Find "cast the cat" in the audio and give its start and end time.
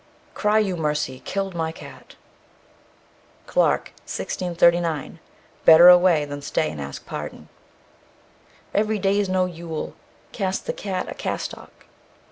10.31-11.07